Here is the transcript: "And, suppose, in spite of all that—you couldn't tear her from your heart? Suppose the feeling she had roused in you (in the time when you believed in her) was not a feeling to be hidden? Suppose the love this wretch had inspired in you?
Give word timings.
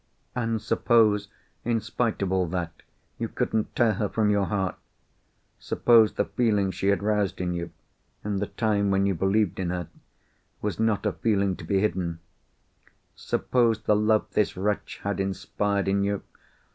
"And, 0.35 0.59
suppose, 0.63 1.27
in 1.63 1.79
spite 1.79 2.23
of 2.23 2.31
all 2.31 2.47
that—you 2.47 3.27
couldn't 3.27 3.75
tear 3.75 3.93
her 3.93 4.09
from 4.09 4.31
your 4.31 4.45
heart? 4.45 4.75
Suppose 5.59 6.13
the 6.13 6.25
feeling 6.25 6.71
she 6.71 6.87
had 6.87 7.03
roused 7.03 7.39
in 7.39 7.53
you 7.53 7.69
(in 8.25 8.37
the 8.37 8.47
time 8.47 8.89
when 8.89 9.05
you 9.05 9.13
believed 9.13 9.59
in 9.59 9.69
her) 9.69 9.89
was 10.59 10.79
not 10.79 11.05
a 11.05 11.13
feeling 11.13 11.55
to 11.57 11.63
be 11.63 11.81
hidden? 11.81 12.17
Suppose 13.15 13.83
the 13.83 13.95
love 13.95 14.25
this 14.33 14.57
wretch 14.57 14.99
had 15.03 15.19
inspired 15.19 15.87
in 15.87 16.03
you? 16.03 16.23